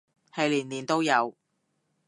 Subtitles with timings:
[0.33, 1.35] 係年年都有